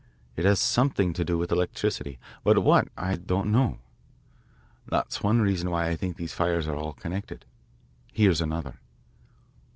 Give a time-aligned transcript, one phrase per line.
[0.35, 3.77] It has something to do with electricity but what, I don't know.
[4.87, 7.45] That's one reason why I think these fires are all connected.
[8.11, 8.79] Here's another."